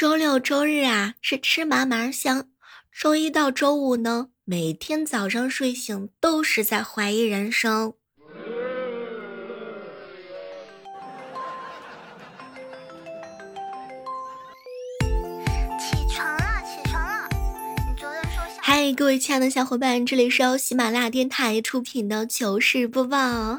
[0.00, 2.46] 周六周日啊是吃嘛嘛香，
[2.96, 7.94] 周一到周五呢，每天早上睡醒都是在怀疑人生。
[15.80, 17.28] 起床了，起床了！
[17.88, 23.58] 你昨天说想嗨，各位亲爱的小伙伴，这里是由喜马拉雅电台出品的糗事播报。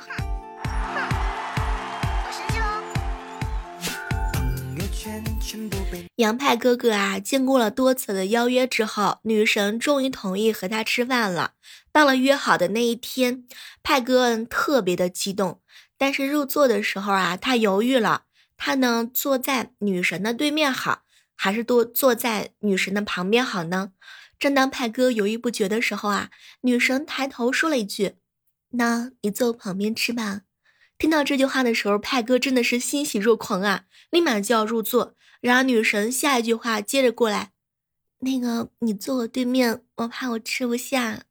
[6.18, 11.54] 杨派哥哥啊，经过了多次的邀约之后，女神终于同意和他吃饭了。
[11.92, 13.46] 到了约好的那一天，
[13.82, 15.62] 派哥特别的激动，
[15.98, 18.24] 但是入座的时候啊，他犹豫了。
[18.58, 21.04] 他呢，坐在女神的对面好，
[21.36, 23.92] 还是多坐在女神的旁边好呢？
[24.38, 26.30] 正当派哥犹豫不决的时候啊，
[26.62, 28.16] 女神抬头说了一句
[28.72, 30.42] ：“那你坐我旁边吃吧。”
[31.00, 35.16] 听到这句话的时候，派哥真的是欣喜若狂啊，立马就要入座。
[35.42, 37.52] 然而女神下一句话接着过来
[38.20, 41.24] ：“那个你坐我对面，我怕我吃不下。”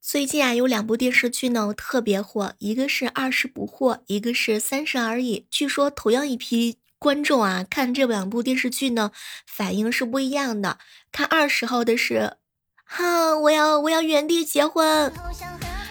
[0.00, 5.40] 最近啊，有两部电视剧呢特别火，一个是《二十不惑》，一个是《三十而已》。
[5.48, 9.12] 据说同样一批观众啊，看这两部电视剧呢，
[9.46, 10.78] 反应是不一样的。
[11.12, 12.36] 看二十号的是，
[12.84, 15.12] 哈，我要我要原地结婚；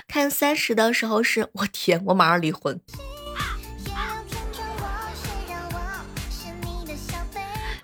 [0.08, 2.82] 看三十的时候是，我天，我马上离婚。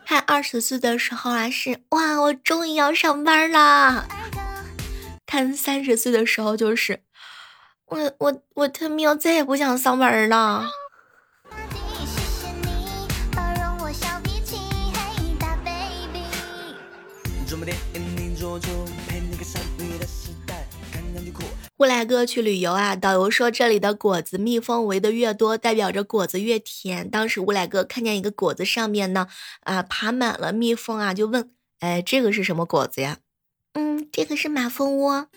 [0.05, 4.05] 看二十岁的时候啊，是哇，我终于要上班啦。
[5.25, 7.01] 看三十岁的时候就是，
[7.85, 10.69] 我我我他喵再也不想上班了。
[21.77, 27.09] 乌来哥去旅游啊，导游说这里的果子蜜蜂围的越多，代表着果子越甜。
[27.09, 29.27] 当时乌来哥看见一个果子上面呢，
[29.61, 33.17] 啊，爬满了蜜蜂啊，就问，哎，这个是什么果子呀？
[33.73, 35.27] 嗯，这个是马蜂窝。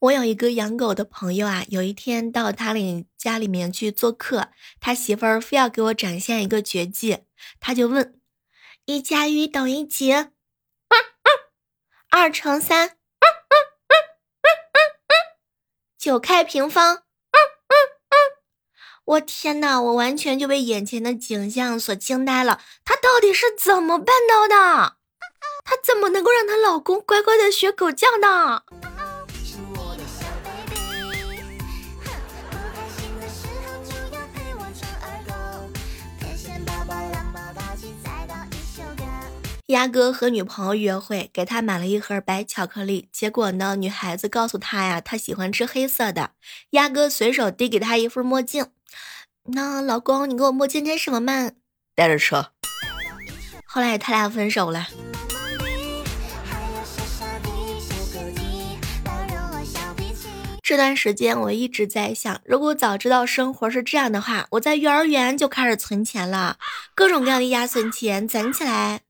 [0.00, 4.48] 我有一个养狗的朋友啊，有一天到他里家里面去做客，
[4.80, 7.24] 他媳妇儿非要给我展现一个绝技，
[7.60, 8.18] 他就问：
[8.86, 10.12] 一加一等于几？
[12.10, 12.96] 二乘三？
[15.98, 17.02] 九开平方？
[19.04, 24.96] 我天哪，我完全就被眼前的景象所惊呆了，他到底是怎么办到的？
[25.64, 28.62] 他怎么能够让她老公乖乖的学狗叫呢？
[39.70, 43.08] 鸭哥和女朋友约会，给他买了一盒白巧克力。
[43.12, 46.32] 结果呢，女孩子告诉他呀，她喜欢吃黑色的。
[46.70, 48.66] 鸭哥随手递给他一副墨镜。
[49.44, 51.52] 那老公，你给我墨镜干什么嘛？
[51.94, 52.50] 带着车。
[53.64, 54.88] 后来他俩分手了。
[60.64, 66.58] 这段时间我一直在想，如果早知道生活是这样的话，我在幼儿园就开始存钱了，
[66.96, 69.02] 各种各样的压岁钱攒起来。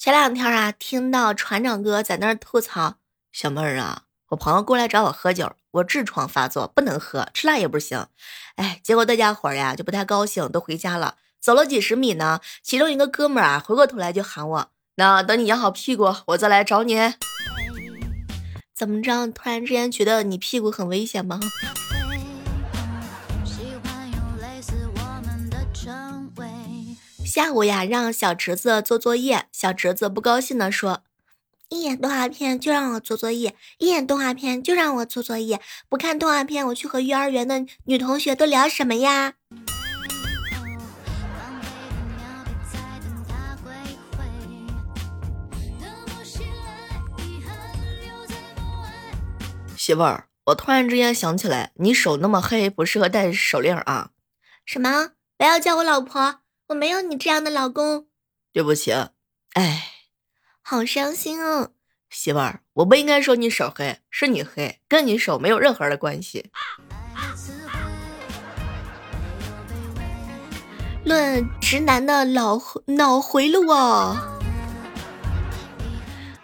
[0.00, 2.94] 前两天啊，听到船长哥在那儿吐槽
[3.32, 8.06] ：“小妹儿啊，我朋友过来找我喝酒，我痔疮发作，不能喝，吃辣也不行。”
[8.56, 11.16] 哎，结果大家伙儿呀就不太高兴，都回家了。
[11.38, 16.96] 走了几十米呢，其中一个哥们儿啊，回过头来就喊我：“那等你养好屁股，我再来找你。”
[18.74, 19.30] 怎么着？
[19.30, 21.38] 突然之间觉得你屁股很危险吗？
[27.32, 31.04] 下午呀，让小侄子做作业，小侄子不高兴的说
[31.70, 39.34] ：“一眼动画片就让我做作业，一眼动画片就让我做作业，不看动画片，我去和幼儿园的女同学都聊什么呀？”
[49.76, 54.10] 媳妇儿，我突然之间想起来，你手那么黑，不适合戴手链啊。
[54.66, 55.10] 什么？
[55.38, 56.39] 不要叫我老婆。
[56.70, 58.06] 我没有你这样的老公，
[58.52, 58.92] 对不起，
[59.54, 59.90] 哎，
[60.62, 61.72] 好伤心哦，
[62.08, 66.48] 媳妇儿，我不应该说你手黑，是你黑，跟你手没有任何的关系。
[71.04, 72.56] 论直男的脑
[72.86, 74.16] 脑回路哦，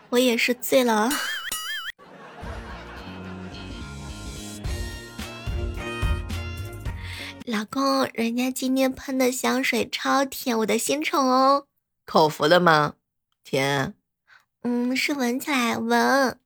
[0.09, 1.09] 我也是醉了。
[7.49, 11.69] 老公，人家今天喷的香水超甜，我的新宠哦。
[12.05, 12.95] 口服的吗？
[13.45, 13.95] 甜。
[14.63, 16.37] 嗯，是闻起来闻。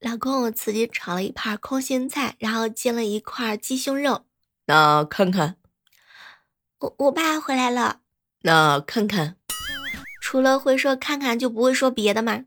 [0.00, 4.26] 老公，我自己炒了一盘空心菜，然后煎了一块鸡胸肉。
[4.66, 5.56] 那看看。
[6.80, 8.00] 我我爸回来了。
[8.42, 9.36] 那看看。
[10.20, 12.44] 除了会说看看，就不会说别的吗？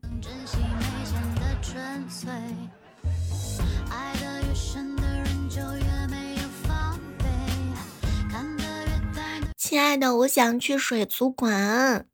[9.56, 12.06] 亲爱的，我想去水族馆。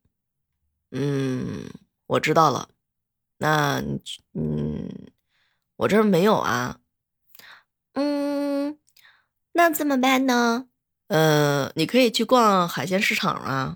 [0.91, 1.69] 嗯，
[2.07, 2.69] 我知道了。
[3.37, 3.81] 那，
[4.33, 4.89] 嗯，
[5.75, 6.79] 我这儿没有啊。
[7.93, 8.79] 嗯，
[9.51, 10.65] 那怎么办呢？
[11.07, 13.75] 呃，你可以去逛海鲜市场啊。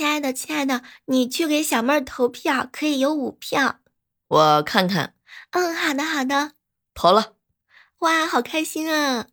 [0.00, 3.80] 亲爱的，亲爱的，你去给小妹儿投票，可以有五票。
[4.28, 5.14] 我看看。
[5.50, 6.52] 嗯，好的，好的。
[6.94, 7.36] 投了。
[7.98, 9.26] 哇，好开心啊！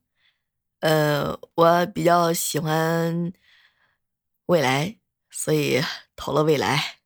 [0.82, 3.32] 呃，我比较喜欢
[4.48, 4.98] 未来，
[5.30, 5.82] 所以
[6.18, 6.98] 投了未来。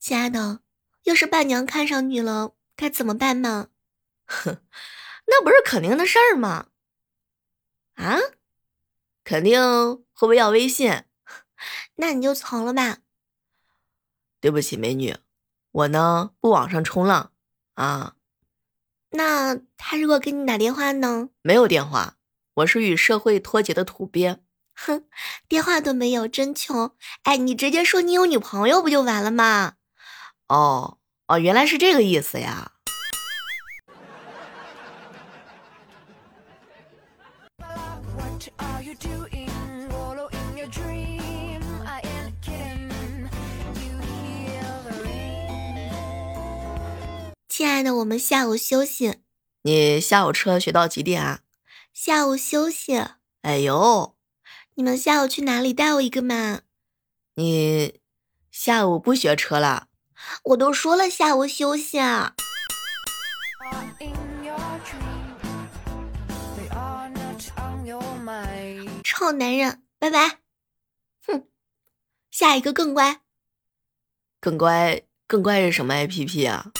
[0.00, 0.58] 亲爱的，
[1.04, 3.68] 要是伴娘看上你了，该怎么办呢？
[4.26, 4.60] 哼，
[5.26, 6.66] 那不是肯定的事儿吗？
[7.94, 8.18] 啊，
[9.24, 11.04] 肯定会不会要微信？
[11.96, 12.98] 那你就从了吧。
[14.40, 15.16] 对不起，美女，
[15.72, 17.32] 我呢不网上冲浪
[17.74, 18.14] 啊。
[19.10, 21.30] 那他如果给你打电话呢？
[21.40, 22.16] 没有电话，
[22.54, 24.42] 我是与社会脱节的土鳖。
[24.74, 25.08] 哼，
[25.48, 26.94] 电话都没有，真穷。
[27.22, 29.76] 哎，你直接说你有女朋友不就完了吗？
[30.48, 32.72] 哦哦，原来是这个意思呀。
[47.56, 49.20] 亲爱的，我们下午休息。
[49.62, 51.40] 你下午车学到几点啊？
[51.90, 53.02] 下午休息。
[53.40, 54.14] 哎呦，
[54.74, 55.72] 你们下午去哪里？
[55.72, 56.60] 带我一个嘛。
[57.36, 57.98] 你
[58.50, 59.86] 下午不学车了？
[60.44, 62.34] 我都说了下午休息啊。
[69.02, 70.40] 臭男人，拜拜。
[71.26, 71.46] 哼，
[72.30, 73.22] 下一个更乖。
[74.42, 76.70] 更乖，更乖是什么 A P P 啊？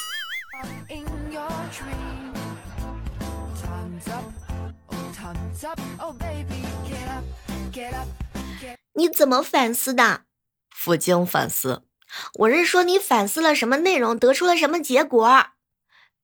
[8.94, 10.22] 你怎么反思的？
[10.70, 11.82] 负荆反思。
[12.34, 15.48] 我是说你反思了什么内容，得出了什么结果？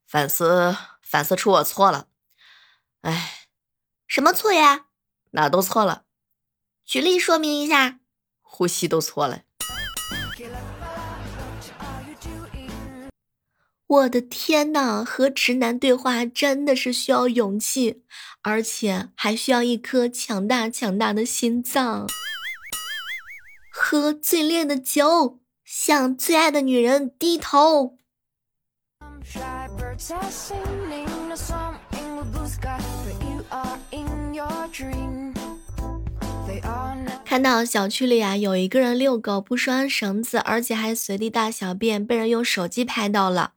[0.07, 2.09] 反思，反思出我错了。
[3.03, 3.49] 哎，
[4.07, 4.87] 什么错呀？
[5.33, 6.05] 哪都错了。
[6.85, 8.01] 举例说明一下。
[8.41, 9.43] 呼吸都错了。
[13.93, 18.03] 我的天呐，和直男对话真的是需要勇气，
[18.41, 22.07] 而且还需要一颗强大强大的心脏。
[23.71, 27.99] 喝最烈的酒，向最爱的女人低头。
[37.27, 43.53] 看到小区里啊，有一个人遛狗不拴绳子，而且还随地大小便，被人用手机拍到了。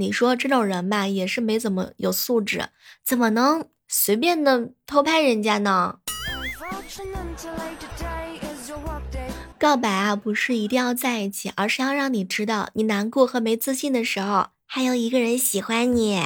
[0.00, 2.68] 你说这种人吧，也是没怎么有素质，
[3.04, 5.98] 怎么能随便的偷拍人家呢？
[9.58, 16.22] 告白啊，不是一定要在一起，而是要让你知道，你难过和没自信的时候，还有一个人喜欢你。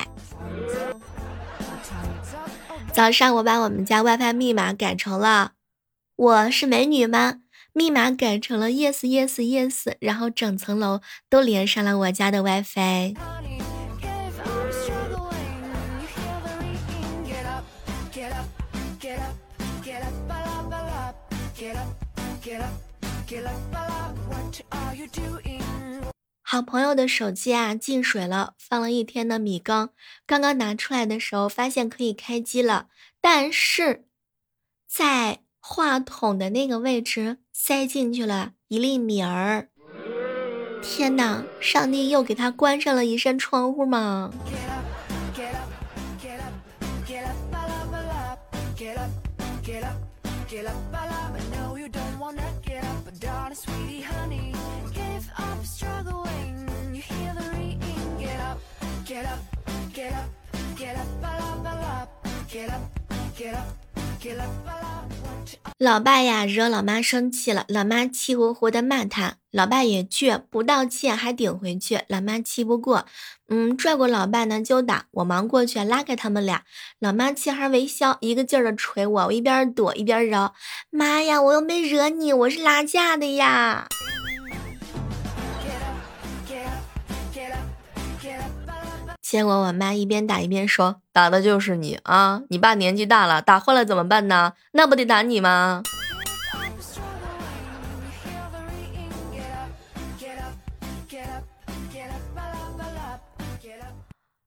[2.93, 5.53] 早上我把我们家 WiFi 密码改成了
[6.15, 7.37] “我是美女吗”，
[7.73, 11.01] 密码改成了 “yes yes yes”，然后整层楼
[11.31, 13.15] 都连上了我家的 WiFi。
[26.43, 29.91] 好朋友的手机啊进水了，放了一天的米缸，
[30.27, 32.89] 刚刚拿出来的时候发现可以开机了，
[33.23, 34.05] 但是
[34.87, 39.69] 在话筒的那个位置塞进去了一粒米儿。
[40.83, 44.85] 天哪，上帝又给他关上了一扇窗户吗？get up
[45.35, 45.71] get up
[46.27, 46.53] get up
[47.09, 47.33] get up
[48.77, 49.11] get up
[49.65, 49.97] get up
[50.51, 51.22] get up？
[53.73, 54.55] sweetie honey.
[54.93, 56.69] Give up struggling.
[56.95, 58.19] You hear the ringing.
[58.19, 58.59] Get up,
[59.05, 59.39] get up,
[59.93, 60.29] get up,
[60.77, 61.41] get up, get
[61.77, 62.83] up, get up,
[63.37, 63.69] get up,
[64.21, 65.12] get up, get up.
[65.79, 73.07] 老爸呀，惹老妈生气了，老妈气呼呼的骂他，老爸也倔，不道歉还顶回去，老妈气不过，
[73.49, 76.63] 嗯，拽过老爸呢就打，我忙过去拉开他们俩，
[76.99, 80.55] 老妈气还没消，一个劲儿的捶我，我一边躲一边嚷，
[80.91, 83.89] 妈呀，我又没惹你，我是拉架的呀。
[89.33, 92.43] 结果我妈一边打一边说：“打的就是你啊！
[92.51, 94.53] 你爸年纪大了，打坏了怎么办呢？
[94.73, 95.83] 那不得打你吗？”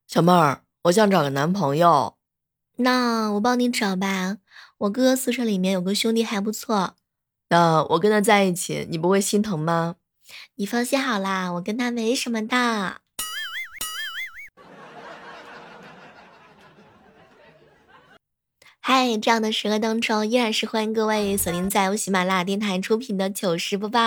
[0.06, 2.18] 小妹儿，我想找个男朋友，
[2.76, 4.38] 那我帮你找吧。
[4.78, 6.94] 我哥宿舍里面有个兄弟还不错，
[7.50, 9.96] 那我跟他在一起，你不会心疼吗？
[10.54, 12.98] 你放心好啦，我跟他没什么的。
[18.88, 24.00] 嗨，这样的时刻当中，依然是欢迎各位锁定在由喜马拉雅电台出品的糗事播报。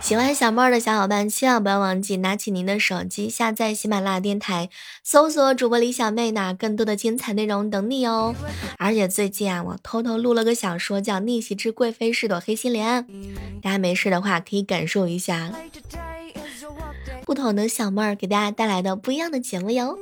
[0.00, 4.68] 喜欢小妹儿的小伙伴，千万不要忘记拿起您的手机下载喜马拉雅电台，
[5.04, 8.34] 搜索主播李小妹呢，更多的精彩内容等你哦。
[8.76, 13.04] 而且最近啊，我偷偷录了个小说，叫《逆袭之贵妃是朵黑心莲》，
[13.62, 15.52] 大家没事的话可以感受一下
[17.24, 19.96] 不同的小妹儿给大家带来的不一样的节目哟。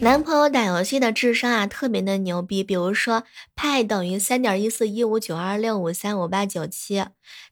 [0.00, 2.62] 男朋友打游戏的智商啊，特别的牛逼。
[2.62, 7.04] 比如说派等于三点一四一五九二六五三五八九七，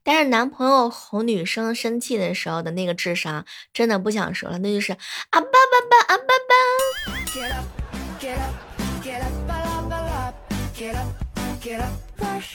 [0.02, 4.98] 但是男朋友哄女生生气的时候的那个智商，真的不想说了，那就是啊
[5.40, 5.50] 爸爸
[5.90, 6.54] 爸啊爸爸。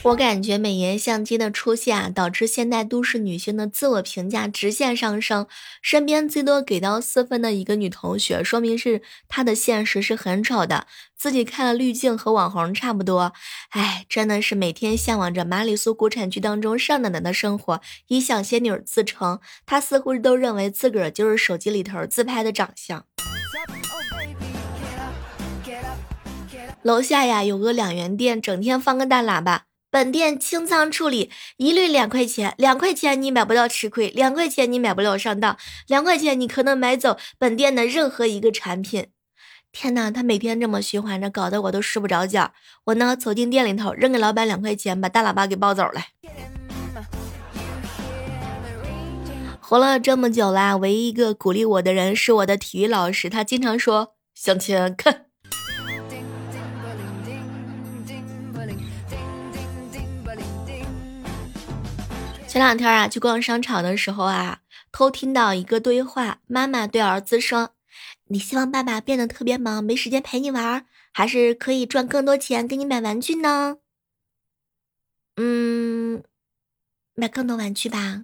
[0.02, 5.46] 我感觉美颜相机的出现啊，导致现代都市女性的自我评价直线上升。
[5.82, 10.86] 身边最多给到四分的一个女同学，说明是她的现实是很丑的。
[11.16, 13.32] 自己看了滤镜和网红差不多，
[13.70, 19.40] 哎，真的是每天向往着玛丽苏国产剧当中少奶奶的生活，以小仙女自称。
[19.64, 23.04] 她似乎都认为自个儿就是手机里头自拍的长相。
[26.86, 29.64] 楼下呀有个两元店，整天放个大喇叭。
[29.90, 35.56] 本店清仓处理，一律两块钱，两块钱你买不到吃亏，两块钱你买不了上当，
[35.88, 39.08] 两块钱你可能买走本店的任何一个产品。
[39.72, 42.52] 天哪，他每天这么循环着，搞得我都睡不着觉。
[42.84, 46.00] 我呢走进店里头，扔给老板两块钱，把大喇叭给抱走了。
[49.58, 55.25] 活了这么久啦，唯一一个鼓励我的人是我的体育老师，他经常说向前看。
[62.48, 64.60] 前两天啊，去逛商场的时候啊，
[64.90, 66.38] 偷听到一个对话。
[66.46, 67.70] 妈妈对儿子说
[68.28, 73.76] ：“你希望爸爸变得特别忙，没时间陪你玩，还是可以赚更多钱给你买玩具呢？”
[75.36, 76.22] 嗯，
[77.14, 78.22] 买更多玩具吧。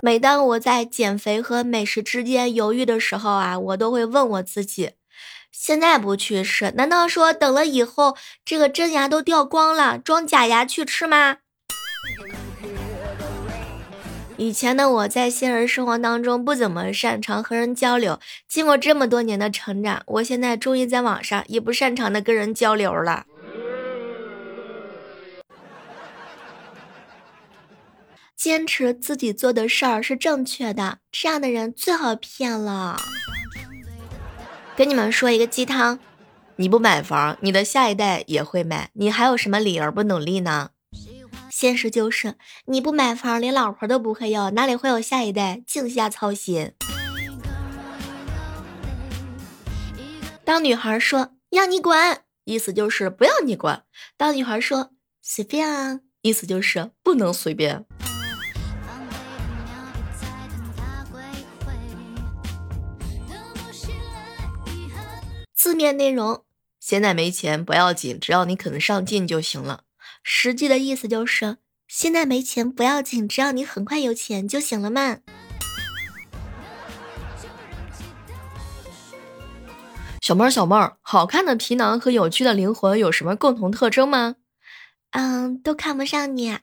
[0.00, 4.92] 每当我在减肥和美食之间犹豫的时候啊，我都会问我自己。
[5.56, 11.36] 现在不去吃，难道说等了以后这个真牙都掉光了，装假牙去吃吗？
[14.36, 18.18] 以前的我在现实生活当中不怎么擅长和人交流，
[18.48, 23.24] 经过这么多年的成长，我现在终于在网上也不擅长的跟人交流了。
[28.36, 32.98] 坚持自己做的事儿是正确的，这样的人最好骗了。
[34.76, 36.00] 跟你们说一个鸡汤，
[36.56, 40.70] 你不买房，你的下一代也会买，你还有什么理由不努力呢？
[41.48, 42.34] 现实就是
[42.66, 45.62] 你不买房，连老婆都不会要，哪里会有下一代？
[45.64, 46.72] 静下操心。
[50.44, 53.84] 当女孩说要你管，意思就是不要你管；
[54.16, 54.90] 当女孩说
[55.22, 57.84] 随便啊，意思就是不能随便。
[65.64, 66.44] 字面内容，
[66.78, 69.84] 现在没钱不要紧，只要你肯上进就行了。
[70.22, 71.56] 实际的意思就是，
[71.88, 75.20] 现在没钱不要紧，只要你很快有钱就行了嘛。
[80.20, 84.34] 小妹儿，小妹儿，好看的皮囊和有趣的灵魂有什么共同特征吗？
[85.12, 86.58] 嗯，都看不上你。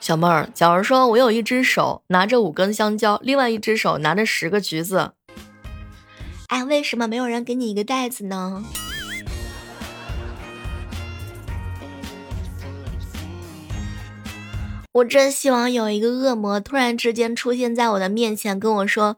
[0.00, 5.12] 小妹儿，假如说我有一只手拿着五根香蕉，另外一只手拿着十个橘子，
[6.48, 8.64] 哎，为什么没有人给你一个袋子呢？
[14.92, 19.16] 我真希望有一个恶魔突然之间出现在我的面前，跟我说：“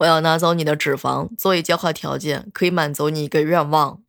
[0.00, 4.02] 我要拿走你的脂肪作为交换条件，可以满足你一个愿望。”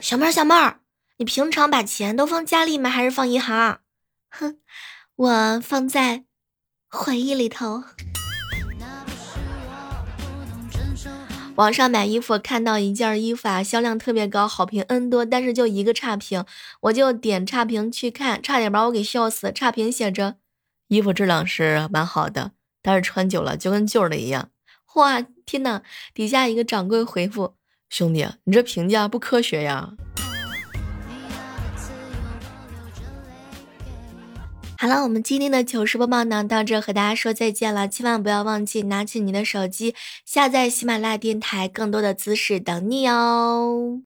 [0.00, 0.80] 小妹儿，小妹儿，
[1.18, 2.90] 你平常把钱都放家里吗？
[2.90, 3.78] 还是放银行？
[4.30, 4.58] 哼，
[5.14, 6.24] 我放在
[6.90, 7.84] 回忆里头。
[11.56, 16.44] 网上买衣服，看到一件衣服啊，销量特别高，好评 N 多，但是就一个差评，
[16.80, 19.52] 我就点差评去看，差点把我给笑死。
[19.52, 20.34] 差评写着，
[20.88, 22.50] 衣服质量是蛮好的，
[22.82, 24.50] 但是穿久了就跟旧的一样。
[24.96, 25.82] 哇，天呐！
[26.12, 27.54] 底下一个掌柜回复，
[27.88, 29.92] 兄弟，你这评价不科学呀。
[34.84, 37.88] 好了，我们今天的糗事播报呢，到这和大家说再见了。
[37.88, 39.94] 千万不要忘记拿起你的手机，
[40.26, 44.02] 下载喜马拉雅电台，更多的姿势等你哦。